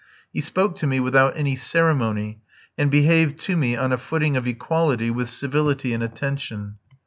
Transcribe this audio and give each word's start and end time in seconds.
He 0.33 0.41
spoke 0.41 0.77
to 0.77 0.87
me 0.87 0.99
without 0.99 1.37
any 1.37 1.55
ceremony, 1.55 2.41
and 2.75 2.89
behaved 2.89 3.39
to 3.41 3.55
me 3.55 3.75
on 3.75 3.91
a 3.91 3.99
footing 3.99 4.35
of 4.35 4.47
equality 4.47 5.11
with 5.11 5.29
civility 5.29 5.93
and 5.93 6.01
attention. 6.01 6.77